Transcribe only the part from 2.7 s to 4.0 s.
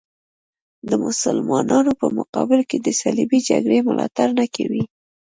د صلیبي جګړې